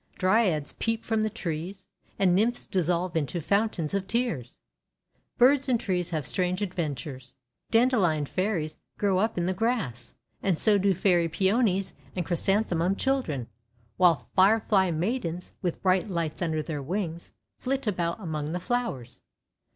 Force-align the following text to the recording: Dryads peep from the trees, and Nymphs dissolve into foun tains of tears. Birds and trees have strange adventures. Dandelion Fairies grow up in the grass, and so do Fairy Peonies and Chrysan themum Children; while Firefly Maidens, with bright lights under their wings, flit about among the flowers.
Dryads 0.17 0.73
peep 0.79 1.05
from 1.05 1.21
the 1.21 1.29
trees, 1.29 1.85
and 2.17 2.33
Nymphs 2.33 2.65
dissolve 2.65 3.15
into 3.15 3.39
foun 3.39 3.69
tains 3.69 3.93
of 3.93 4.07
tears. 4.07 4.57
Birds 5.37 5.69
and 5.69 5.79
trees 5.79 6.09
have 6.09 6.25
strange 6.25 6.59
adventures. 6.63 7.35
Dandelion 7.69 8.25
Fairies 8.25 8.79
grow 8.97 9.19
up 9.19 9.37
in 9.37 9.45
the 9.45 9.53
grass, 9.53 10.15
and 10.41 10.57
so 10.57 10.79
do 10.79 10.95
Fairy 10.95 11.29
Peonies 11.29 11.93
and 12.15 12.25
Chrysan 12.25 12.63
themum 12.67 12.97
Children; 12.97 13.47
while 13.97 14.27
Firefly 14.35 14.89
Maidens, 14.89 15.53
with 15.61 15.83
bright 15.83 16.09
lights 16.09 16.41
under 16.41 16.63
their 16.63 16.81
wings, 16.81 17.31
flit 17.59 17.85
about 17.85 18.19
among 18.19 18.53
the 18.53 18.59
flowers. 18.59 19.21